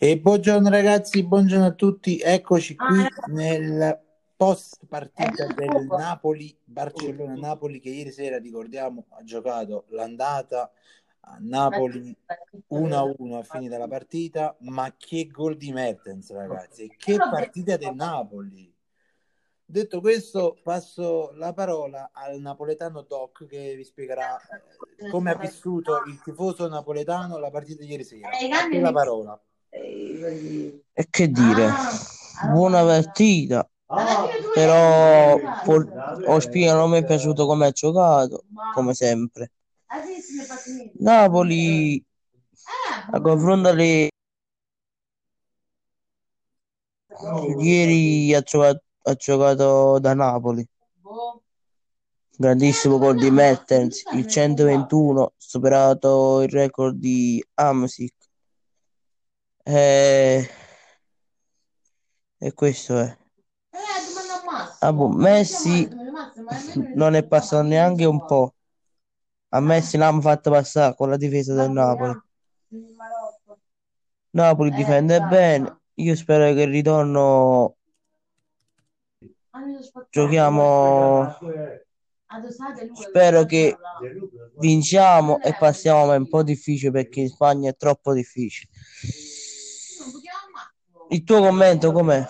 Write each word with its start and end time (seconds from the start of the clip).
E 0.00 0.16
buongiorno 0.16 0.68
ragazzi, 0.68 1.24
buongiorno 1.24 1.66
a 1.66 1.72
tutti, 1.72 2.20
eccoci 2.20 2.76
qui 2.76 3.04
nel 3.32 4.00
post 4.36 4.86
partita 4.86 5.46
del 5.46 5.86
Napoli-Barcellona. 5.88 7.34
Napoli 7.34 7.80
che 7.80 7.88
ieri 7.88 8.12
sera, 8.12 8.38
ricordiamo, 8.38 9.06
ha 9.08 9.24
giocato 9.24 9.86
l'andata 9.88 10.70
a 11.22 11.38
Napoli 11.40 12.16
1-1 12.70 13.38
a 13.38 13.42
fine 13.42 13.68
della 13.68 13.88
partita, 13.88 14.54
ma 14.60 14.94
che 14.96 15.26
gol 15.26 15.56
di 15.56 15.72
Mertens 15.72 16.30
ragazzi, 16.30 16.94
che 16.96 17.16
partita 17.16 17.76
del 17.76 17.96
Napoli! 17.96 18.72
Detto 19.64 20.00
questo, 20.00 20.60
passo 20.62 21.32
la 21.32 21.52
parola 21.52 22.10
al 22.12 22.38
napoletano 22.38 23.02
Doc 23.02 23.46
che 23.46 23.74
vi 23.74 23.82
spiegherà 23.82 24.38
eh, 24.96 25.10
come 25.10 25.32
ha 25.32 25.36
vissuto 25.36 26.04
il 26.06 26.22
tifoso 26.22 26.68
napoletano 26.68 27.36
la 27.36 27.50
partita 27.50 27.82
di 27.82 27.90
ieri 27.90 28.04
sera. 28.04 28.28
A 28.28 28.78
la 28.78 28.92
parola. 28.92 29.42
E 29.70 31.06
che 31.10 31.28
dire, 31.30 31.70
buona 32.52 32.84
partita, 32.84 33.68
però 34.54 35.38
Ospina 36.26 36.74
non 36.74 36.90
mi 36.90 36.98
è 36.98 37.04
piaciuto 37.04 37.46
come 37.46 37.66
ha 37.66 37.70
giocato, 37.70 38.44
come 38.74 38.94
sempre. 38.94 39.52
Napoli 40.98 42.04
a 43.10 43.20
confronto 43.20 43.68
alle 43.68 44.10
ieri 47.58 48.34
ha 48.34 48.40
giocato 48.42 48.82
ha 49.08 49.14
giocato 49.14 49.98
da 49.98 50.14
Napoli. 50.14 50.66
Grandissimo 52.36 52.98
gol 52.98 53.16
di 53.16 53.30
Mertens, 53.30 54.02
il 54.12 54.26
121, 54.26 55.32
superato 55.36 56.42
il 56.42 56.50
record 56.50 56.96
di 56.96 57.44
Amsic. 57.54 58.14
E... 59.70 60.48
e 62.38 62.52
questo 62.54 62.98
è. 62.98 63.16
Ah, 64.80 64.92
boh, 64.94 65.08
Messi 65.08 65.86
non 66.94 67.14
è 67.14 67.26
passato 67.26 67.62
neanche 67.62 68.06
un 68.06 68.24
po'. 68.24 68.54
A 69.50 69.60
Messi 69.60 69.98
l'hanno 69.98 70.22
fatto 70.22 70.50
passare 70.50 70.94
con 70.94 71.10
la 71.10 71.18
difesa 71.18 71.52
del 71.52 71.70
Napoli. 71.70 72.18
Napoli 74.30 74.70
difende 74.70 75.20
bene. 75.20 75.80
Io 75.96 76.16
spero 76.16 76.54
che 76.54 76.62
il 76.62 76.70
ritorno 76.70 77.76
giochiamo 80.08 81.36
spero 82.94 83.44
che 83.44 83.76
vinciamo 84.60 85.40
e 85.42 85.54
passiamo 85.58 86.06
ma 86.06 86.14
è 86.14 86.18
un 86.18 86.28
po' 86.28 86.42
difficile 86.42 86.90
perché 86.90 87.20
in 87.20 87.28
Spagna 87.28 87.70
è 87.70 87.76
troppo 87.76 88.12
difficile 88.12 88.70
il 91.10 91.24
tuo 91.24 91.40
commento 91.40 91.92
com'è? 91.92 92.26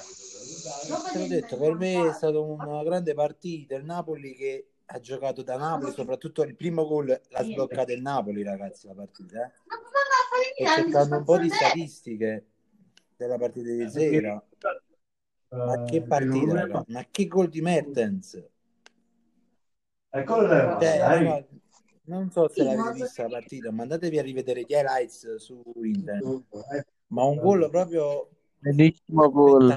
Te 1.12 1.18
l'ho 1.18 1.26
detto, 1.26 1.58
per 1.58 1.74
me 1.74 2.08
è 2.08 2.12
stata 2.12 2.38
una 2.38 2.82
grande 2.82 3.14
partita 3.14 3.74
il 3.74 3.84
Napoli 3.84 4.34
che 4.34 4.70
ha 4.86 5.00
giocato 5.00 5.42
da 5.42 5.56
Napoli 5.56 5.92
soprattutto 5.92 6.42
il 6.42 6.56
primo 6.56 6.86
gol 6.86 7.06
l'ha 7.06 7.42
sbloccato 7.42 7.92
il 7.92 8.00
Napoli 8.00 8.42
ragazzi 8.42 8.86
la 8.86 8.94
partita 8.94 9.44
eh? 9.44 10.62
e 10.62 10.66
cercando 10.66 11.18
un 11.18 11.24
po' 11.24 11.36
di 11.36 11.50
statistiche 11.50 12.46
della 13.14 13.36
partita 13.36 13.70
di 13.70 13.90
sera 13.90 14.42
ma 15.50 15.84
che 15.84 16.02
partita, 16.02 16.54
raga. 16.54 16.84
ma 16.88 17.06
che 17.10 17.26
gol 17.26 17.48
di 17.48 17.60
Mertens. 17.60 18.42
Eccolo 20.10 20.48
cioè, 20.80 21.46
non 22.04 22.30
so 22.30 22.48
se 22.48 22.64
l'avete 22.64 22.92
vista 22.92 23.22
la 23.24 23.28
partita, 23.28 23.70
ma 23.70 23.82
andatevi 23.82 24.18
a 24.18 24.22
rivedere 24.22 24.62
gli 24.62 24.72
highlights 24.72 25.36
su 25.36 25.62
internet. 25.74 26.44
Ma 27.08 27.24
un 27.24 27.36
gol 27.36 27.68
proprio 27.70 28.28
bellissimo 28.58 29.30
gol 29.30 29.70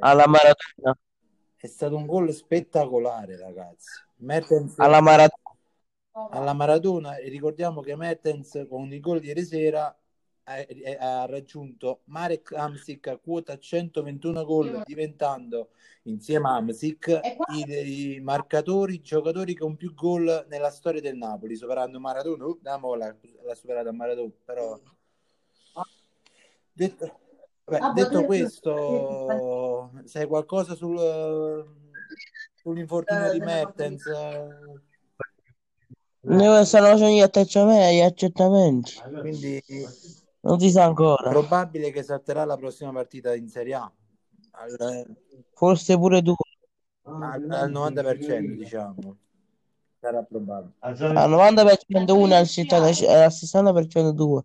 alla 0.00 0.26
Maradona. 0.26 0.98
È 1.56 1.66
stato 1.66 1.96
un 1.96 2.06
gol 2.06 2.32
spettacolare, 2.32 3.36
ragazzi. 3.36 3.88
Mertens 4.16 4.78
alla 4.78 5.00
Maradona. 5.00 5.42
Alla 6.30 6.54
Maradona 6.54 7.16
e 7.16 7.28
ricordiamo 7.28 7.80
che 7.82 7.94
Mertens 7.94 8.66
con 8.68 8.92
il 8.92 9.00
gol 9.00 9.20
di 9.20 9.26
ieri 9.26 9.44
sera 9.44 9.94
ha, 10.48 11.26
raggiunto 11.26 12.02
Marek 12.04 12.52
Amsic 12.52 13.08
a 13.08 13.16
quota 13.18 13.58
121 13.58 14.44
gol, 14.44 14.82
diventando 14.84 15.70
insieme 16.04 16.48
a 16.48 16.56
Amsic 16.56 17.20
i, 17.52 18.14
i 18.14 18.20
marcatori, 18.20 19.00
giocatori 19.00 19.54
con 19.54 19.76
più 19.76 19.92
gol 19.92 20.46
nella 20.48 20.70
storia 20.70 21.00
del 21.00 21.16
Napoli, 21.16 21.56
superando 21.56 21.98
Maradona. 21.98 22.44
Uh, 22.46 22.58
l'ha, 22.94 23.14
l'ha 23.42 23.54
superato 23.54 23.88
a 23.88 23.92
Maradona, 23.92 24.32
però 24.44 24.80
detto, 26.72 27.18
vabbè, 27.66 27.92
detto 27.92 28.24
questo, 28.24 29.90
sai 30.04 30.26
qualcosa 30.26 30.74
sul, 30.74 30.96
sull'infortunio 32.54 33.32
di 33.32 33.40
Mertens? 33.40 34.04
Ne 36.20 36.64
stanno 36.64 36.86
facendo 36.86 37.14
gli 37.14 38.00
accertamenti. 38.00 38.92
Quindi 39.20 39.62
non 40.40 40.58
si 40.60 40.70
sa 40.70 40.84
ancora. 40.84 41.30
Probabile 41.30 41.90
che 41.90 42.02
salterà 42.02 42.44
la 42.44 42.56
prossima 42.56 42.92
partita 42.92 43.34
in 43.34 43.48
Serie 43.48 43.74
A. 43.74 43.92
Al, 44.52 45.16
Forse 45.52 45.96
pure 45.96 46.22
tu. 46.22 46.34
Al, 47.02 47.46
al 47.50 47.70
90% 47.70 48.56
diciamo. 48.56 49.18
Sarà 49.98 50.22
probabile. 50.22 50.74
Al 50.80 51.30
90% 51.30 52.16
uno 52.16 52.34
e 52.34 52.36
al 52.36 52.46
60% 52.46 54.12
due. 54.12 54.42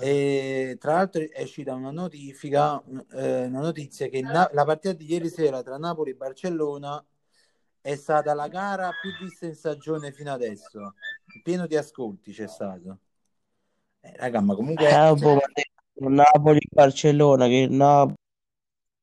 E 0.00 0.76
tra 0.80 0.94
l'altro 0.94 1.22
è 1.30 1.42
uscita 1.42 1.74
una 1.74 1.90
notifica, 1.90 2.82
eh, 3.12 3.44
una 3.44 3.60
notizia 3.60 4.08
che 4.08 4.20
na- 4.20 4.50
la 4.52 4.64
partita 4.64 4.94
di 4.94 5.10
ieri 5.10 5.28
sera 5.28 5.62
tra 5.62 5.78
Napoli 5.78 6.10
e 6.10 6.14
Barcellona 6.14 7.04
è 7.80 7.94
stata 7.96 8.34
la 8.34 8.48
gara 8.48 8.90
più 9.00 9.10
vista 9.24 9.46
in 9.46 9.54
stagione 9.54 10.10
fino 10.12 10.32
adesso. 10.32 10.94
Pieno 11.42 11.66
di 11.66 11.76
ascolti 11.76 12.32
c'è 12.32 12.48
stato. 12.48 12.98
Eh, 14.00 14.12
raga, 14.16 14.40
ma 14.40 14.54
comunque... 14.54 14.88
Eh, 14.88 15.14
boh, 15.14 15.40
Napoli-Barcellona, 15.96 17.46
che 17.46 17.68
Napoli 17.70 18.16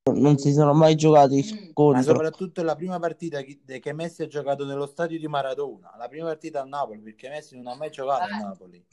non 0.03 0.38
si 0.38 0.51
sono 0.51 0.73
mai 0.73 0.95
giocati 0.95 1.44
scontro. 1.44 1.91
Ma 1.91 2.01
soprattutto 2.01 2.63
la 2.63 2.75
prima 2.75 2.97
partita 2.97 3.41
che 3.41 3.94
Messi 3.94 4.23
ha 4.23 4.28
giocato 4.28 4.66
nello 4.66 4.88
stadio 4.88 5.19
di 5.19 5.28
Maradona, 5.28 5.94
la 5.97 6.07
prima 6.07 6.25
partita 6.25 6.62
a 6.62 6.66
Napoli, 6.66 7.00
perché 7.01 7.29
Messi 7.29 7.56
non 7.56 7.67
ha 7.67 7.75
mai 7.75 7.91
giocato 7.91 8.23
a 8.23 8.38
Napoli. 8.38 8.84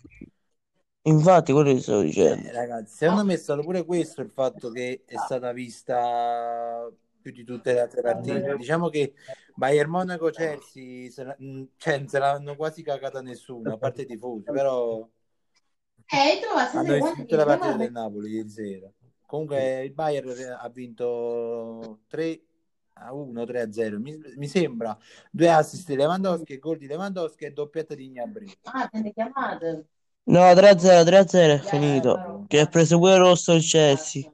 Infatti, 1.02 1.52
quello 1.52 1.72
che 1.72 1.80
sto 1.80 2.02
dicendo. 2.02 2.48
Eh, 2.48 2.52
ragazzi, 2.52 2.96
secondo 2.96 3.24
me 3.24 3.34
è 3.34 3.38
stato 3.38 3.62
pure 3.62 3.84
questo 3.84 4.20
il 4.20 4.30
fatto 4.30 4.70
che 4.70 5.04
è 5.06 5.16
stata 5.16 5.52
vista 5.52 6.86
più 7.22 7.32
di 7.32 7.44
tutte 7.44 7.72
le 7.72 7.80
altre 7.80 8.02
partite. 8.02 8.56
Diciamo 8.56 8.90
che 8.90 9.14
Bayern 9.54 9.88
Monaco 9.88 10.28
Chelsea 10.28 11.10
se, 11.10 11.24
la, 11.24 11.36
cioè, 11.78 12.04
se 12.06 12.18
l'hanno 12.18 12.54
quasi 12.56 12.82
cagata 12.82 13.22
nessuno, 13.22 13.72
a 13.72 13.78
parte 13.78 14.02
i 14.02 14.06
tifosi, 14.06 14.44
però 14.44 15.08
eh, 16.10 16.40
trovato 16.40 16.78
hanno 16.78 16.94
visto 16.94 17.14
tutta 17.14 17.36
la 17.36 17.44
partita 17.44 17.76
del 17.76 17.92
Napoli 17.92 18.30
ieri 18.30 18.48
sera. 18.50 18.92
Comunque 19.28 19.84
il 19.84 19.92
Bayern 19.92 20.56
ha 20.58 20.68
vinto 20.70 21.98
3 22.08 22.40
a 22.94 23.12
1, 23.12 23.44
3 23.44 23.60
a 23.60 23.70
0. 23.70 23.98
Mi, 23.98 24.18
mi 24.36 24.48
sembra 24.48 24.96
due 25.30 25.50
assist 25.50 25.86
di 25.86 25.96
Lewandowski, 25.96 26.58
gol 26.58 26.78
di 26.78 26.86
Lewandowski 26.86 27.44
e 27.44 27.52
doppietta 27.52 27.94
di 27.94 28.08
Gnabry. 28.08 28.50
Ah, 28.62 28.88
te 28.88 29.02
ne 29.02 29.12
chiamate? 29.12 29.86
No, 30.22 30.54
3 30.54 30.68
a 30.70 30.78
0, 30.78 31.04
3 31.04 31.16
a 31.18 31.26
0 31.26 31.52
è 31.52 31.58
finito. 31.58 32.44
Che 32.48 32.58
ha 32.58 32.66
preso 32.68 32.96
pure 32.96 33.18
rosso 33.18 33.52
il 33.52 33.62
Chelsea. 33.62 34.32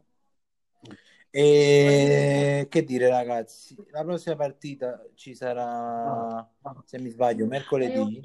E 1.29 2.69
che 2.71 2.85
dire, 2.85 3.09
ragazzi, 3.09 3.75
la 3.91 4.05
prossima 4.05 4.37
partita 4.37 5.05
ci 5.15 5.35
sarà, 5.35 6.49
se 6.85 7.01
mi 7.01 7.11
sbaglio, 7.11 7.47
mercoledì, 7.47 8.21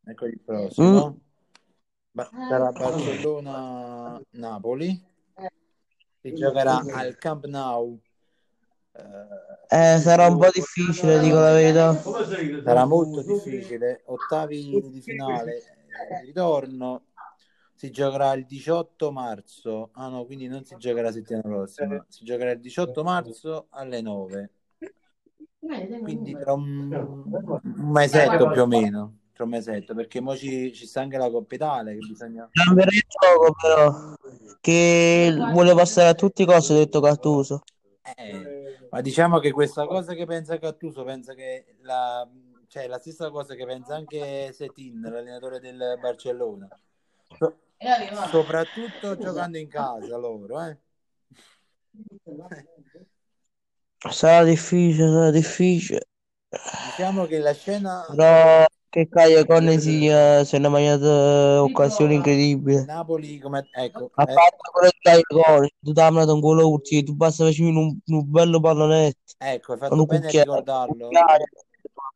mercoledì 0.00 0.38
prossimo. 0.38 1.10
Mm 1.10 1.28
sarà 2.12 2.72
Barcellona-Napoli 2.72 5.09
si 6.20 6.34
giocherà 6.34 6.82
al 6.92 7.16
Camp 7.16 7.46
Nou. 7.46 7.98
Eh, 9.68 9.98
sarà 9.98 10.26
un 10.26 10.38
po' 10.38 10.50
difficile 10.52 11.18
dico 11.20 11.36
la 11.36 11.52
verità. 11.52 11.94
Sarà 12.64 12.84
molto 12.84 13.22
difficile. 13.22 14.02
Ottavi 14.06 14.90
di 14.90 15.00
finale 15.00 15.62
di 16.20 16.26
ritorno. 16.26 17.04
Si 17.74 17.90
giocherà 17.90 18.34
il 18.34 18.44
18 18.44 19.10
marzo. 19.12 19.90
Ah 19.92 20.08
no 20.08 20.24
quindi 20.26 20.48
non 20.48 20.64
si 20.64 20.76
giocherà 20.76 21.08
la 21.08 21.12
settimana 21.12 21.48
prossima. 21.48 22.04
Si 22.08 22.24
giocherà 22.24 22.50
il 22.50 22.60
18 22.60 23.02
marzo 23.02 23.66
alle 23.70 24.00
9 24.00 24.50
quindi 26.02 26.32
tra 26.32 26.54
un, 26.54 26.90
un 26.90 27.90
mesetto 27.90 28.50
più 28.50 28.62
o 28.62 28.66
meno 28.66 29.19
tra 29.40 29.44
un 29.44 29.50
mesetto 29.50 29.94
perché 29.94 30.20
mo 30.20 30.36
ci, 30.36 30.72
ci 30.74 30.86
sta 30.86 31.00
anche 31.00 31.16
la 31.16 31.30
Coppa 31.30 31.54
Italia 31.54 31.92
che 31.92 31.98
bisogna 31.98 32.48
cambiare 32.52 32.90
il 32.94 33.04
gioco 33.08 33.54
però 33.58 34.14
che 34.60 35.34
vuole 35.52 35.74
passare 35.74 36.08
a 36.08 36.14
tutti 36.14 36.42
i 36.42 36.46
costi 36.46 36.74
detto 36.74 37.00
Gattuso 37.00 37.62
eh, 38.16 38.88
ma 38.90 39.00
diciamo 39.00 39.38
che 39.38 39.50
questa 39.52 39.86
cosa 39.86 40.14
che 40.14 40.26
pensa 40.26 40.56
Gattuso 40.56 41.04
pensa 41.04 41.32
che 41.34 41.76
la, 41.80 42.28
cioè, 42.68 42.86
la 42.86 42.98
stessa 42.98 43.30
cosa 43.30 43.54
che 43.54 43.64
pensa 43.64 43.94
anche 43.94 44.52
Setin 44.52 45.00
l'allenatore 45.00 45.58
del 45.58 45.96
Barcellona 46.00 46.68
so, 47.38 47.56
soprattutto 48.28 49.16
giocando 49.16 49.56
in 49.56 49.68
casa 49.68 50.16
loro 50.16 50.60
eh. 50.66 50.78
Sarà 54.10 54.44
difficile, 54.44 55.08
sarà 55.08 55.30
difficile. 55.30 56.06
Diciamo 56.96 57.26
che 57.26 57.38
la 57.38 57.52
scena 57.52 58.06
Però 58.08 58.64
che 58.90 59.08
Caio 59.08 59.46
Conesi 59.46 60.06
eh, 60.06 60.42
si 60.44 60.56
è 60.56 60.58
mangiato 60.58 61.62
occasioni 61.62 62.16
incredibili. 62.16 62.84
Napoli 62.84 63.38
come 63.38 63.66
ecco, 63.72 64.10
A 64.14 64.22
eh, 64.24 64.34
parte 64.34 64.56
quello 64.72 64.90
di 64.90 64.98
Caio 65.00 65.22
Conesi, 65.28 65.74
tu 65.80 65.92
mandato 65.94 66.34
un 66.34 66.40
gol 66.40 66.58
ultimo, 66.58 67.02
tu 67.04 67.14
basta 67.14 67.44
facevi 67.44 67.68
un, 67.68 67.96
un 68.04 68.30
bello 68.30 68.60
pallonetto, 68.60 69.34
ecco, 69.38 69.72
hai 69.72 69.78
fatto 69.78 70.06
bene 70.06 70.26
a 70.26 70.30
ricordarlo. 70.30 71.06
cucchiaio, 71.06 71.44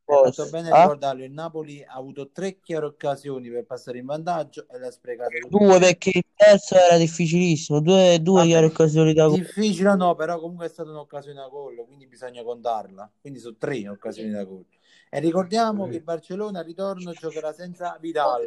Fatto 0.04 0.48
bene 0.50 0.70
a 0.70 0.76
eh? 0.76 0.80
ricordarlo. 0.82 1.24
Il 1.24 1.32
Napoli 1.32 1.82
ha 1.82 1.94
avuto 1.94 2.30
tre 2.30 2.60
chiare 2.60 2.84
occasioni 2.84 3.48
per 3.48 3.64
passare 3.64 3.98
in 3.98 4.04
vantaggio 4.04 4.66
e 4.70 4.78
le 4.78 4.86
ha 4.88 4.90
sprecate 4.90 5.38
tutte. 5.40 5.64
Due 5.64 5.78
perché 5.78 6.10
il 6.12 6.24
terzo 6.34 6.76
era 6.76 6.98
difficilissimo, 6.98 7.80
due, 7.80 8.18
due 8.20 8.40
Vabbè, 8.40 8.48
chiare 8.48 8.66
occasioni 8.66 9.14
da 9.14 9.26
gol. 9.26 9.38
difficile 9.38 9.96
no, 9.96 10.14
però 10.14 10.38
comunque 10.38 10.66
è 10.66 10.68
stata 10.68 10.90
un'occasione 10.90 11.40
da 11.40 11.48
gol, 11.48 11.84
quindi 11.86 12.06
bisogna 12.06 12.42
contarla. 12.42 13.10
Quindi 13.20 13.38
sono 13.38 13.56
tre 13.58 13.88
occasioni 13.88 14.30
da 14.30 14.44
gol. 14.44 14.64
E 15.08 15.20
ricordiamo 15.20 15.86
che 15.86 15.96
il 15.96 16.02
Barcellona 16.02 16.58
al 16.58 16.64
ritorno 16.64 17.12
giocherà 17.12 17.52
senza 17.52 17.96
Vidal, 18.00 18.46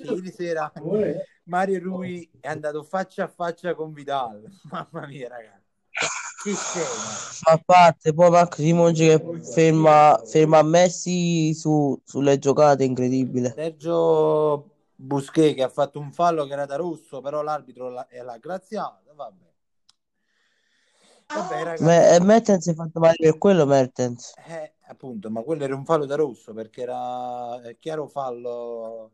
che 0.00 0.12
ieri 0.12 0.30
sera 0.30 0.72
Mario 1.44 1.80
Rui 1.80 2.30
è 2.40 2.48
andato 2.48 2.82
faccia 2.82 3.24
a 3.24 3.28
faccia 3.28 3.74
con 3.74 3.92
Vidal. 3.92 4.42
Mamma 4.70 5.06
mia, 5.06 5.28
ragazzi. 5.28 5.63
A 7.46 7.58
parte, 7.64 8.12
poi 8.12 8.28
Marco 8.28 8.56
Simonci 8.56 9.06
che 9.06 9.40
ferma, 9.40 10.20
ferma 10.26 10.62
Messi 10.62 11.54
su, 11.54 11.98
sulle 12.04 12.38
giocate, 12.38 12.84
incredibile. 12.84 13.54
Sergio 13.54 14.70
Busquet 14.94 15.54
che 15.54 15.62
ha 15.62 15.70
fatto 15.70 15.98
un 15.98 16.12
fallo 16.12 16.44
che 16.44 16.52
era 16.52 16.66
da 16.66 16.76
rosso, 16.76 17.22
però 17.22 17.40
l'arbitro 17.40 17.88
l'ha, 17.88 18.06
l'ha 18.22 18.36
graziato. 18.36 19.14
Vabbè. 19.14 19.52
Vabbè, 21.34 21.62
ragazzi. 21.62 21.82
Me- 21.82 22.14
e 22.14 22.20
Mertens 22.20 22.62
si 22.62 22.70
è 22.70 22.74
fatto 22.74 23.00
male 23.00 23.16
per 23.18 23.38
quello, 23.38 23.64
Mertens. 23.64 24.34
Eh, 24.46 24.74
appunto, 24.88 25.30
ma 25.30 25.40
quello 25.40 25.64
era 25.64 25.74
un 25.74 25.86
fallo 25.86 26.04
da 26.04 26.16
rosso 26.16 26.52
perché 26.52 26.82
era 26.82 27.60
è 27.62 27.78
chiaro 27.78 28.06
fallo. 28.06 29.12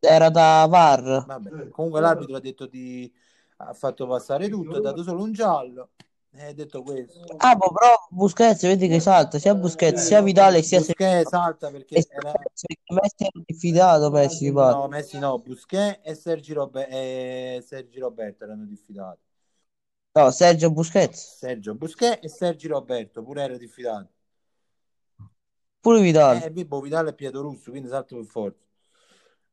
Era 0.00 0.30
da 0.30 0.66
VAR. 0.68 1.24
vabbè. 1.26 1.68
Comunque 1.68 2.00
l'arbitro 2.00 2.36
ha 2.36 2.40
detto 2.40 2.66
di 2.66 3.12
ha 3.58 3.72
fatto 3.74 4.06
passare 4.06 4.48
tutto, 4.48 4.76
ha 4.76 4.80
dato 4.80 5.02
solo 5.02 5.22
un 5.22 5.32
giallo. 5.32 5.90
E 6.30 6.44
ha 6.46 6.52
detto 6.52 6.82
questo. 6.82 7.36
Ah, 7.38 7.54
boh, 7.56 7.72
però 7.72 8.06
Busquets, 8.10 8.62
vedi 8.62 8.86
che 8.86 9.00
salta, 9.00 9.38
sia 9.38 9.54
Busquets, 9.54 10.04
sia 10.04 10.20
Vidale, 10.22 10.62
sia 10.62 10.78
Busquets 10.78 11.28
salta 11.28 11.70
perché 11.70 11.96
e 11.96 12.06
era 12.10 12.32
Messi 12.32 13.24
è 13.24 13.28
diffidato, 13.46 14.10
Messi, 14.10 14.52
pare. 14.52 14.74
no, 14.74 14.88
Messi 14.88 15.18
no, 15.18 15.38
Busquets 15.38 16.00
e 16.02 16.14
Sergi, 16.14 16.52
Robe- 16.52 16.88
e 16.88 17.62
Sergi 17.66 17.98
Roberto 17.98 18.44
erano 18.44 18.64
diffidati. 18.66 19.20
No, 20.14 20.30
Sergio 20.30 20.70
Busquets, 20.70 21.36
Sergio 21.38 21.74
Busquets 21.74 22.24
e 22.24 22.28
Sergi 22.28 22.66
Roberto 22.68 23.22
pure 23.22 23.42
era 23.42 23.56
diffidato. 23.56 24.08
pure 25.80 26.00
Vidal. 26.00 26.42
Eh, 26.42 26.50
Bibbo 26.50 26.80
Vidal 26.80 27.08
è 27.08 27.14
Pietro 27.14 27.40
Russo, 27.42 27.70
quindi 27.70 27.88
salto 27.88 28.16
per 28.16 28.24
forza. 28.26 28.64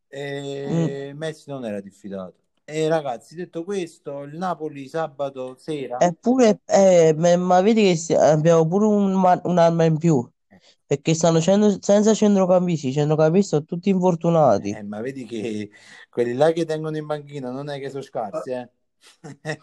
E 0.08 1.12
Mm. 1.14 1.18
Messi 1.18 1.50
non 1.50 1.66
era 1.66 1.80
diffidato. 1.82 2.44
E 2.68 2.88
ragazzi, 2.90 3.34
detto 3.36 3.64
questo, 3.64 4.22
il 4.24 4.38
Napoli 4.38 4.88
sabato 4.88 5.56
sera 5.58 5.98
Eppure, 5.98 6.60
eh, 6.66 7.14
ma, 7.18 7.36
ma 7.38 7.62
vedi 7.62 7.84
che 7.84 7.96
si- 7.96 8.14
abbiamo 8.14 8.68
pure 8.68 8.86
un 8.86 9.14
ma- 9.14 9.40
un'arma 9.44 9.86
in 9.86 9.98
più, 9.98 10.28
perché 10.86 11.14
stanno 11.14 11.40
cendo- 11.42 11.82
senza 11.82 12.14
centrocampisti, 12.14 12.90
i 12.90 12.94
centrocampisti 12.94 13.48
sono 13.50 13.64
tutti 13.66 13.90
infortunati. 13.90 14.70
Eh, 14.72 14.84
ma 14.84 15.00
vedi 15.02 15.26
che 15.26 15.70
quelli 16.10 16.34
là 16.34 16.52
che 16.52 16.66
tengono 16.66 16.98
in 16.98 17.06
banchina 17.06 17.50
non 17.52 17.70
è 17.70 17.80
che 17.80 17.90
sono 17.90 18.02
scarsi, 18.04 18.52
eh. 18.52 18.70
Eh, 19.48 19.60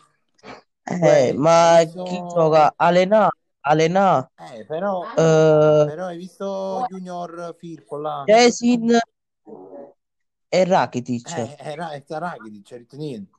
Beh, 1.01 1.33
ma 1.35 1.83
chi 2.05 2.25
gioca? 2.27 2.73
Alena, 2.77 3.29
Alena, 3.61 4.29
Eh, 4.37 4.65
però, 4.67 5.05
eh, 5.17 5.85
però 5.85 6.07
hai 6.07 6.17
visto 6.19 6.85
Junior 6.89 7.55
Firpo 7.59 7.97
là? 7.97 8.29
Jesin 8.29 8.99
e 10.53 10.65
Rakitic. 10.65 11.29
Eh, 11.37 11.57
era 11.59 11.91
è 11.93 12.03
Rakitic, 12.07 12.93
niente. 12.95 13.31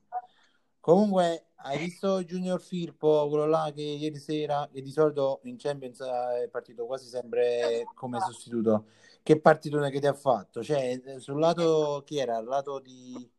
Comunque, 0.79 1.47
hai 1.55 1.77
visto 1.79 2.23
Junior 2.23 2.61
Firpo, 2.61 3.27
quello 3.29 3.45
là 3.45 3.71
che 3.73 3.81
ieri 3.81 4.17
sera, 4.19 4.67
che 4.71 4.81
di 4.81 4.91
solito 4.91 5.39
in 5.43 5.55
Champions 5.57 6.01
è 6.01 6.47
partito 6.49 6.85
quasi 6.85 7.07
sempre 7.07 7.87
come 7.93 8.19
sostituto. 8.19 8.87
Che 9.23 9.39
partitone 9.39 9.89
che 9.89 9.99
ti 10.01 10.07
ha 10.07 10.13
fatto? 10.13 10.61
Cioè, 10.61 11.01
sul 11.19 11.39
lato 11.39 12.03
chi 12.05 12.17
era? 12.17 12.35
Al 12.37 12.45
lato 12.45 12.79
di 12.79 13.29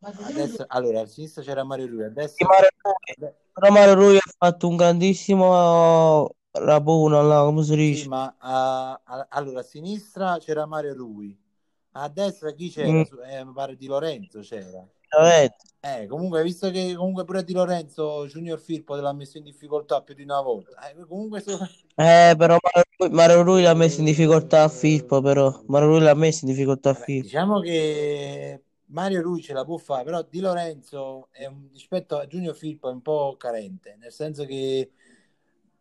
a 0.00 0.32
destra, 0.32 0.66
allora, 0.68 1.00
a 1.00 1.06
sinistra 1.06 1.42
c'era 1.42 1.64
Mario 1.64 1.86
Rui, 1.86 2.04
a 2.04 2.08
Sì, 2.08 2.14
destra 2.14 2.46
Mario 2.46 2.68
Rui. 2.82 3.32
Però 3.52 3.72
Mario 3.72 3.94
Rui 3.94 4.16
ha 4.16 4.32
fatto 4.36 4.68
un 4.68 4.76
grandissimo 4.76 6.30
rabuno, 6.52 7.22
là, 7.22 7.42
come 7.44 7.62
si 7.64 7.74
Sì, 7.80 8.04
dice? 8.04 8.06
ma 8.06 8.34
a- 8.38 9.00
a- 9.04 9.26
allora 9.30 9.60
a 9.60 9.62
sinistra 9.62 10.38
c'era 10.38 10.66
Mario 10.66 10.94
Rui, 10.94 11.36
a 12.02 12.08
destra 12.08 12.52
chi 12.52 12.70
c'era? 12.70 12.92
Mm. 12.92 13.02
Eh, 13.30 13.44
mi 13.44 13.52
pare 13.52 13.76
di 13.76 13.86
Lorenzo 13.86 14.40
c'era. 14.40 14.86
Veramente. 15.10 15.56
Eh, 15.80 16.06
comunque, 16.06 16.42
visto 16.42 16.70
che 16.70 16.94
comunque 16.96 17.24
pure 17.24 17.44
Di 17.44 17.52
Lorenzo 17.52 18.26
Junior 18.26 18.58
Firpo 18.60 18.94
te 18.96 19.00
l'ha 19.00 19.12
messo 19.12 19.38
in 19.38 19.44
difficoltà 19.44 20.02
più 20.02 20.14
di 20.14 20.22
una 20.22 20.40
volta, 20.40 20.90
eh, 20.90 21.06
comunque 21.06 21.40
so- 21.40 21.58
Eh, 21.96 22.34
però 22.36 22.56
Mario 23.10 23.42
Rui 23.42 23.62
l'ha 23.62 23.74
messo 23.74 23.98
in 24.00 24.06
difficoltà 24.06 24.62
a 24.62 24.68
Firpo, 24.68 25.20
però. 25.20 25.62
Mario 25.66 25.88
Rui 25.88 26.00
l'ha 26.00 26.14
messo 26.14 26.44
in 26.46 26.50
difficoltà 26.52 26.90
a 26.90 26.94
Firpo. 26.94 27.22
diciamo 27.22 27.60
che 27.60 28.62
Mario 28.86 29.22
Rui 29.22 29.42
ce 29.42 29.52
la 29.52 29.64
può 29.64 29.76
fare, 29.76 30.04
però 30.04 30.22
Di 30.22 30.40
Lorenzo 30.40 31.28
è 31.32 31.46
un- 31.46 31.68
rispetto 31.72 32.16
a 32.16 32.26
Junior 32.26 32.54
Firpo 32.54 32.88
è 32.88 32.92
un 32.92 33.02
po' 33.02 33.36
carente, 33.36 33.96
nel 33.98 34.12
senso 34.12 34.44
che 34.44 34.92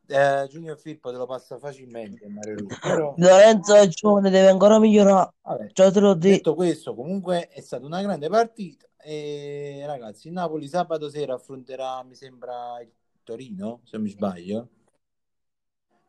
eh, 0.07 0.47
Junior 0.49 0.77
Firpo 0.77 1.11
te 1.11 1.17
lo 1.17 1.25
passa 1.25 1.57
facilmente 1.57 2.27
Mario 2.27 2.57
Rui, 2.57 2.67
però 2.81 3.13
Lorenzo 3.17 3.75
è 3.75 3.87
giovane, 3.87 4.29
deve 4.29 4.49
ancora 4.49 4.79
migliorare. 4.79 5.33
vabbè. 5.41 5.67
Già 5.73 5.91
te 5.91 5.99
l'ho 5.99 6.13
detto. 6.13 6.35
Detto 6.35 6.55
questo, 6.55 6.95
comunque 6.95 7.47
è 7.49 7.61
stata 7.61 7.85
una 7.85 8.01
grande 8.01 8.29
partita 8.29 8.85
e 8.97 9.83
ragazzi, 9.85 10.27
il 10.27 10.33
Napoli 10.33 10.67
sabato 10.67 11.09
sera 11.09 11.35
affronterà, 11.35 12.03
mi 12.03 12.15
sembra, 12.15 12.79
il 12.81 12.91
Torino, 13.23 13.81
se 13.83 13.97
non 13.97 14.05
mi 14.05 14.11
sbaglio. 14.11 14.69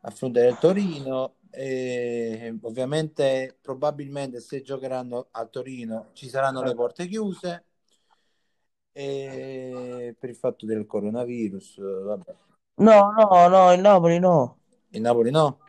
Affronterà 0.01 0.47
il 0.47 0.57
Torino 0.57 1.35
e 1.51 2.57
ovviamente 2.61 3.57
probabilmente 3.59 4.39
se 4.39 4.61
giocheranno 4.61 5.27
a 5.31 5.45
Torino 5.45 6.09
ci 6.13 6.29
saranno 6.29 6.61
le 6.61 6.75
porte 6.75 7.07
chiuse 7.07 7.65
e 8.91 10.15
per 10.17 10.29
il 10.29 10.35
fatto 10.35 10.65
del 10.65 10.85
coronavirus, 10.85 11.79
vabbè. 11.79 12.35
No, 12.79 13.11
no, 13.17 13.47
no, 13.49 13.73
il 13.73 13.81
Napoli 13.81 14.19
no. 14.19 14.57
Il 14.91 15.01
Napoli 15.01 15.31
no? 15.31 15.59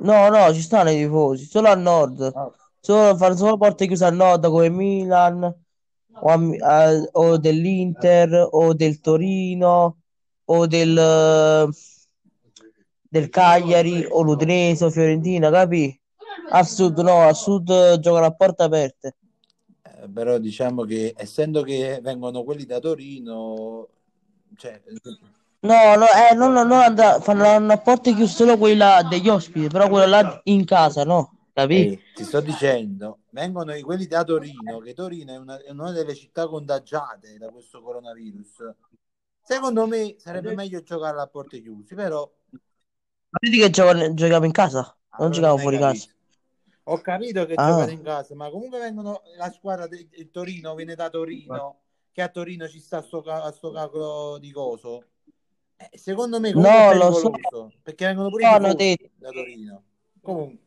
No, 0.00 0.28
no, 0.30 0.52
ci 0.54 0.60
stanno 0.62 0.90
i 0.90 0.96
tifosi, 0.96 1.44
solo 1.44 1.68
al 1.68 1.80
nord. 1.80 2.20
Ah, 2.34 2.50
Solo, 2.80 3.16
fanno 3.16 3.36
solo 3.36 3.56
porte 3.56 3.86
chiuse 3.86 4.04
al 4.04 4.14
nord 4.14 4.46
come 4.48 4.68
Milan 4.70 5.42
o, 5.44 6.28
a- 6.30 6.84
a- 6.86 7.08
o 7.12 7.36
dell'Inter 7.38 8.48
o 8.50 8.72
del 8.72 9.00
Torino 9.00 9.98
o 10.44 10.66
del, 10.66 10.94
del 13.10 13.28
Cagliari 13.28 14.06
o 14.08 14.22
l'Udinese 14.22 14.84
o 14.84 14.90
Fiorentina, 14.90 15.50
capi? 15.50 16.00
Al 16.50 16.66
sud 16.66 16.98
no, 17.00 17.20
al 17.20 17.34
sud 17.34 17.98
giocano 17.98 18.26
a 18.26 18.32
porte 18.34 18.62
aperte. 18.62 19.16
eh, 19.82 20.08
però 20.08 20.38
diciamo 20.38 20.84
che 20.84 21.12
essendo 21.16 21.62
che 21.62 22.00
vengono 22.02 22.44
quelli 22.44 22.64
da 22.64 22.78
Torino, 22.78 23.88
cioè, 24.56 24.80
No, 25.60 25.96
no, 25.96 26.06
eh, 26.06 26.34
no, 26.36 26.48
no, 26.48 26.62
no, 26.64 26.80
and- 26.80 27.20
fanno 27.20 27.72
a 27.72 27.78
porte 27.78 28.14
chiuse 28.14 28.32
solo 28.32 28.56
quella 28.56 29.02
degli 29.08 29.28
ospiti, 29.28 29.66
però 29.66 29.88
quella 29.88 30.06
là 30.06 30.40
in 30.44 30.64
casa, 30.64 31.04
no? 31.04 31.48
Capi? 31.52 31.92
Eh, 31.92 32.00
ti 32.14 32.22
sto 32.24 32.40
dicendo, 32.40 33.20
vengono 33.30 33.74
i- 33.74 33.82
quelli 33.82 34.06
da 34.06 34.22
Torino, 34.22 34.78
che 34.78 34.94
Torino 34.94 35.32
è 35.32 35.36
una, 35.36 35.60
è 35.60 35.70
una 35.70 35.90
delle 35.90 36.14
città 36.14 36.46
contagiate 36.46 37.38
da 37.38 37.50
questo 37.50 37.82
coronavirus. 37.82 38.72
Secondo 39.42 39.86
me 39.88 40.14
sarebbe 40.18 40.54
meglio 40.54 40.80
giocare 40.82 41.20
a 41.20 41.26
porte 41.26 41.60
chiuse, 41.60 41.94
però 41.96 42.30
Ma 42.50 43.38
vedi 43.40 43.58
che 43.58 43.70
giocano- 43.70 44.14
giochiamo 44.14 44.44
in 44.46 44.52
casa, 44.52 44.96
non 45.18 45.32
allora 45.32 45.40
non 45.40 45.56
hai 45.56 45.62
fuori 45.62 45.78
casa. 45.78 46.06
capito. 46.06 46.16
Ho 46.84 47.00
capito 47.00 47.46
che 47.46 47.54
Ah. 47.56 47.68
giocate 47.68 47.92
in 47.92 48.02
casa, 48.02 48.34
ma 48.36 48.48
comunque 48.50 48.78
vengono 48.78 49.22
la 49.36 49.50
squadra 49.50 49.86
del 49.88 50.30
Torino 50.30 50.74
viene 50.74 50.94
da 50.94 51.10
Torino, 51.10 51.80
che 52.12 52.22
a 52.22 52.28
Torino 52.28 52.66
ci 52.68 52.80
sta 52.80 53.02
sto, 53.02 53.20
ca- 53.22 53.42
a 53.42 53.50
sto 53.52 53.70
cacolo 53.72 54.38
di 54.38 54.50
coso. 54.52 55.02
Eh, 55.80 55.96
secondo 55.96 56.40
me 56.40 56.52
No, 56.52 56.92
lo 56.92 57.12
so. 57.12 57.72
perché 57.82 58.06
vengono 58.06 58.30
pure 58.30 58.44
No, 58.44 58.56
i 58.56 58.96
da 59.16 59.30
Torino. 59.30 59.82
Comunque, 60.22 60.58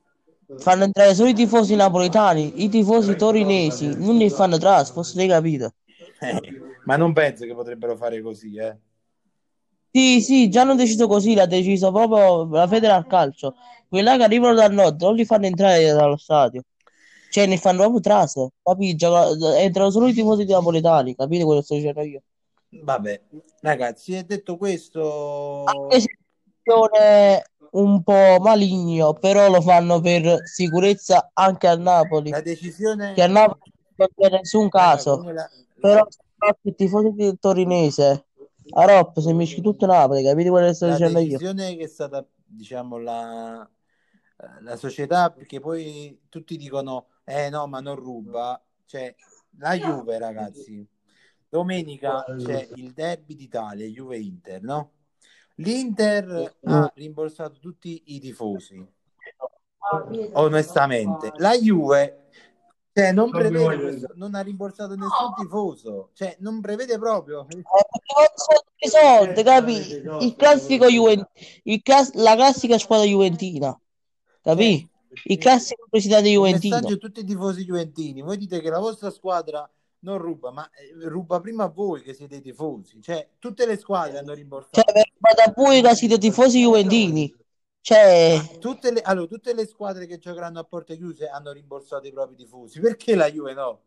Fanno 0.58 0.84
entrare 0.84 1.14
solo 1.16 1.30
i 1.30 1.34
tifosi 1.34 1.76
napoletani, 1.76 2.64
i 2.64 2.70
tifosi 2.70 3.16
torinesi 3.16 3.88
non 3.98 4.18
li 4.18 4.30
fanno 4.30 4.56
entrare, 4.56 4.86
se 4.86 4.94
fosse 4.94 5.26
capito. 5.28 5.74
eh, 6.22 6.54
ma 6.86 6.96
non 6.98 7.14
penso 7.14 7.46
che 7.46 7.54
potrebbero 7.54 7.96
fare 7.96 8.22
così, 8.22 8.56
eh. 8.58 8.78
Sì, 9.94 10.22
sì, 10.22 10.50
già 10.50 10.62
hanno 10.62 10.76
deciso 10.76 11.08
così, 11.08 11.34
l'ha 11.34 11.46
deciso 11.46 11.92
proprio 11.92 12.46
la 12.50 12.68
Federal 12.68 13.06
Calcio. 13.08 13.56
Quelli 13.90 14.04
là 14.06 14.16
che 14.18 14.24
arrivano 14.24 14.54
dal 14.56 14.72
nord 14.74 15.02
non 15.02 15.16
li 15.16 15.26
fanno 15.26 15.46
entrare 15.48 15.92
dallo 15.92 16.16
stadio. 16.18 16.64
Cioè, 17.30 17.46
ne 17.46 17.58
fanno 17.58 17.80
proprio 17.80 18.00
tras, 18.00 18.34
capi? 18.64 18.96
Gioca- 18.96 19.58
Entrano 19.60 19.90
solo 19.92 20.08
i 20.08 20.14
tifosi 20.14 20.46
napoletani, 20.46 21.16
capite 21.16 21.44
quello 21.44 21.60
che 21.60 21.66
sto 21.66 21.76
dicendo 21.76 22.02
io? 22.04 22.22
Vabbè, 22.74 23.22
ragazzi, 23.62 24.16
e 24.16 24.24
detto 24.24 24.58
questo, 24.58 25.66
se 25.90 26.08
è 26.94 27.42
un 27.72 28.02
po' 28.04 28.38
maligno, 28.40 29.14
però 29.14 29.50
lo 29.50 29.62
fanno 29.62 30.00
per 30.00 30.42
sicurezza 30.48 31.32
anche 31.34 31.68
a 31.68 31.76
Napoli, 31.76 32.30
la 32.30 32.42
decisione... 32.42 33.14
che 33.14 33.22
a 33.24 33.28
Napoli 33.28 33.72
non 33.96 34.08
c'è 34.16 34.30
nessun 34.30 34.70
caso, 34.70 35.18
come 35.18 35.34
la- 35.34 35.50
però 35.80 36.06
se 36.10 36.20
il 36.62 36.76
tifoso 36.76 37.12
del 37.12 37.38
torinese 37.40 38.26
a 38.74 38.86
Rop 38.86 39.20
si 39.20 39.34
mischi 39.34 39.62
tutto 39.62 39.86
Napoli, 39.86 40.24
capite 40.24 40.50
quello 40.50 40.68
che 40.68 40.74
sto 40.74 40.86
la 40.86 40.94
dicendo 40.94 41.20
io? 41.20 41.26
decisione 41.26 41.76
che 41.76 41.84
è 41.84 41.88
stata, 41.88 42.26
diciamo, 42.46 42.98
la, 42.98 43.70
la 44.62 44.76
società, 44.78 45.30
perché 45.32 45.60
poi 45.60 46.22
tutti 46.30 46.56
dicono, 46.58 47.08
eh 47.26 47.50
no, 47.50 47.68
ma 47.68 47.80
non 47.82 47.96
ruba, 47.96 48.62
cioè 48.86 49.14
la 49.58 49.76
Juve, 49.78 50.18
ragazzi, 50.18 50.88
domenica 51.52 52.24
c'è 52.38 52.70
il 52.76 52.94
derby 52.94 53.36
d'Italia, 53.36 53.86
Juve-Inter, 53.86 54.64
no? 54.64 54.92
L'Inter 55.56 56.56
ha 56.64 56.92
rimborsato 56.96 57.60
tutti 57.60 58.02
i 58.06 58.20
tifosi, 58.22 58.84
onestamente. 60.32 61.34
La 61.36 61.54
Juve 61.58 62.30
cioè, 62.94 63.12
non, 63.12 63.30
prevede 63.30 64.08
non 64.16 64.34
ha 64.34 64.40
rimborsato 64.40 64.96
nessun 64.96 65.34
tifoso, 65.36 66.10
cioè 66.14 66.38
non 66.40 66.62
prevede 66.62 66.98
proprio. 66.98 67.46
Eh, 67.50 67.64
perché 67.64 68.34
i 68.78 68.88
soldi, 68.88 69.44
capi? 69.44 70.26
Il 70.26 70.36
classico 70.38 70.88
Juven- 70.88 71.28
il 71.64 71.82
class- 71.82 72.14
la 72.14 72.36
classica 72.36 72.78
squadra 72.78 73.06
juventina, 73.06 73.78
capi? 74.42 74.90
Il 75.26 75.38
classico 75.38 75.86
presidente 75.90 76.30
Il 76.30 76.36
juventino. 76.36 76.80
tutti 76.98 77.20
i 77.20 77.26
tifosi 77.26 77.66
juventini, 77.66 78.22
voi 78.22 78.38
dite 78.38 78.62
che 78.62 78.70
la 78.70 78.80
vostra 78.80 79.12
squadra 79.12 79.70
non 80.02 80.18
ruba, 80.18 80.52
ma 80.52 80.70
eh, 80.72 81.08
ruba 81.08 81.40
prima 81.40 81.68
voi 81.68 82.02
che 82.02 82.14
siete 82.14 82.36
i 82.38 82.42
tifosi, 82.42 83.02
cioè 83.02 83.28
tutte 83.40 83.66
le 83.66 83.78
squadre 83.78 84.20
hanno 84.20 84.34
rimborsato. 84.34 84.82
Cioè, 84.82 85.04
da 85.36 85.54
voi 85.56 85.82
che 85.82 85.96
siete 85.96 86.18
tifosi 86.18 86.62
juventini. 86.62 87.36
Cioè, 87.84 88.58
Tutte 88.60 88.92
le, 88.92 89.02
allora, 89.02 89.26
tutte 89.26 89.56
le 89.56 89.66
squadre 89.66 90.06
che 90.06 90.20
giocheranno 90.20 90.60
a 90.60 90.64
porte 90.64 90.96
chiuse 90.98 91.28
hanno 91.28 91.52
rimborsato 91.52 92.08
i 92.08 92.12
propri 92.12 92.36
tifosi, 92.36 92.80
perché 92.80 93.16
la 93.16 93.30
Juve 93.30 93.54
no? 93.54 93.82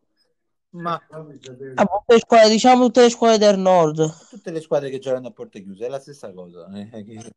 Ma 0.70 0.94
a 0.94 1.86
tutte 1.86 2.18
squadre, 2.18 2.50
diciamo 2.50 2.86
tutte 2.86 3.02
le 3.02 3.10
squadre 3.10 3.38
del 3.38 3.58
nord. 3.58 4.28
tutte 4.28 4.50
le 4.50 4.60
squadre 4.60 4.90
che 4.90 4.98
giocheranno 4.98 5.28
a 5.28 5.30
porte 5.32 5.62
chiuse 5.62 5.86
è 5.86 5.88
la 5.88 6.00
stessa 6.00 6.32
cosa. 6.32 6.68
Eh, 6.72 7.32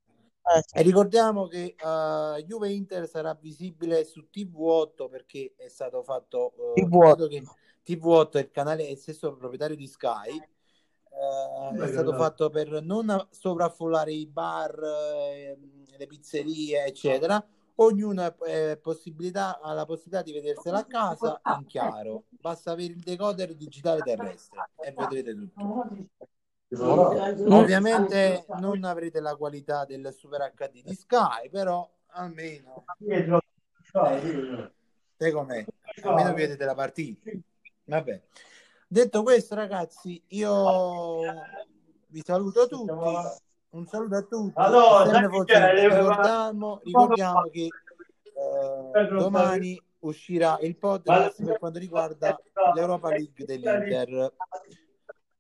E 0.72 0.82
ricordiamo 0.82 1.48
che 1.48 1.76
uh, 1.78 2.42
Juve 2.44 2.72
Inter 2.72 3.08
sarà 3.08 3.38
visibile 3.40 4.06
su 4.06 4.28
TV8 4.34 5.10
perché 5.10 5.54
è 5.58 5.68
stato 5.68 6.04
fatto 6.04 6.54
uh, 6.56 6.80
TV8. 6.80 7.16
credo 7.16 7.28
che 7.28 7.44
TV8 7.86 8.32
è 8.32 8.40
il 8.40 8.52
canale 8.52 8.88
è 8.88 8.92
il 8.92 8.98
stesso 8.98 9.36
proprietario 9.36 9.76
di 9.76 9.88
Sky. 9.88 10.42
Uh, 11.10 11.76
è 11.82 11.88
stato 11.88 12.14
fatto 12.14 12.50
per 12.50 12.82
non 12.82 13.28
sovraffollare 13.32 14.14
i 14.14 14.28
bar 14.28 14.80
eh, 14.84 15.58
le 15.98 16.08
pizzerie 16.08 16.86
eccetera. 16.86 17.46
Ognuno 17.80 18.24
ha 18.24 18.36
eh, 18.48 18.78
possibilità, 18.82 19.60
ha 19.60 19.74
la 19.74 19.86
possibilità 19.86 20.24
di 20.24 20.32
vedersela 20.32 20.80
a 20.80 20.86
casa 20.86 21.42
in 21.58 21.66
chiaro. 21.66 22.24
Basta 22.30 22.72
avere 22.72 22.94
il 22.94 23.02
decoder 23.02 23.54
digitale 23.54 24.02
terrestre 24.02 24.70
e 24.80 24.94
vedrete 24.96 25.36
tutto 25.36 25.98
Ovviamente 26.70 28.46
non 28.60 28.84
avrete 28.84 29.22
la 29.22 29.36
qualità 29.36 29.86
del 29.86 30.14
Super 30.14 30.52
HD 30.54 30.84
di 30.84 30.94
Sky, 30.94 31.50
però 31.50 31.90
almeno 32.08 32.84
te 35.16 35.32
com'è? 35.32 35.66
Almeno 36.04 36.34
vedete 36.34 36.66
la 36.66 36.76
partita. 36.76 37.32
Vabbè. 37.86 38.22
Detto 38.86 39.24
questo, 39.24 39.56
ragazzi, 39.56 40.22
io 40.30 41.22
vi 42.08 42.22
saluto 42.24 42.68
tutti. 42.68 42.92
Un 43.70 43.86
saluto 43.86 44.16
a 44.16 44.22
tutti. 44.22 44.54
Forse 44.54 45.88
ricordiamo, 45.88 46.82
ricordiamo 46.84 47.42
che 47.44 47.68
eh, 48.34 49.08
domani 49.08 49.82
uscirà 50.00 50.58
il 50.62 50.76
podcast 50.78 51.44
per 51.44 51.60
quanto 51.60 51.80
riguarda 51.80 52.38
l'Europa 52.74 53.10
League 53.10 53.46
dell'Inter 53.46 54.34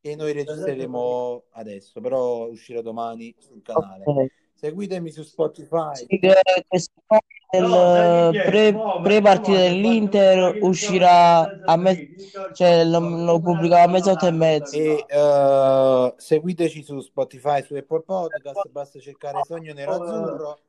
che 0.09 0.15
noi 0.15 0.33
registreremo 0.33 1.43
adesso, 1.51 1.99
però 2.01 2.47
uscirà 2.47 2.81
domani 2.81 3.33
sul 3.37 3.61
canale. 3.61 4.03
ok. 4.05 4.31
Seguitemi 4.53 5.11
su 5.11 5.21
Spotify. 5.21 5.93
Sì, 5.93 6.07
che, 6.07 6.33
che 6.67 6.79
si 6.79 6.89
fa 7.05 7.19
nel 7.51 8.43
pre, 8.43 8.75
pre-partita 9.03 9.57
dell'Inter 9.57 10.57
uscirà 10.61 11.61
a 11.63 11.75
me, 11.77 12.15
cioè 12.53 12.83
lo, 12.83 12.99
lo 12.99 13.39
pubblica 13.39 13.83
a 13.83 13.87
mezzanotte 13.87 14.27
e 14.27 14.31
mezza. 14.31 14.75
E 14.75 15.05
eh, 15.07 16.13
seguiteci 16.17 16.81
su 16.81 16.99
Spotify, 17.01 17.61
su 17.61 17.75
Apple 17.75 18.01
Podcast, 18.01 18.67
basta 18.69 18.99
cercare 18.99 19.41
Sogno 19.43 19.73
Nero 19.73 19.93
Azzurro. 19.93 20.59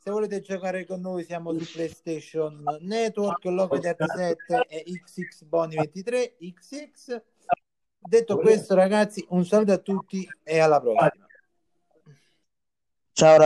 Se 0.00 0.10
volete 0.10 0.40
giocare 0.40 0.84
con 0.84 1.00
noi 1.00 1.24
siamo 1.24 1.56
su 1.56 1.72
PlayStation 1.72 2.62
Network, 2.80 3.44
Logo 3.44 3.80
7 3.80 4.04
e 4.68 4.84
XX 4.84 5.44
Boni 5.44 5.76
23 5.76 6.36
XX. 6.38 7.22
Detto 8.02 8.38
questo, 8.38 8.74
ragazzi, 8.74 9.24
un 9.30 9.44
saluto 9.44 9.72
a 9.72 9.78
tutti 9.78 10.26
e 10.42 10.58
alla 10.58 10.80
prossima. 10.80 11.26
Ciao 13.12 13.36
ragazzi. 13.36 13.38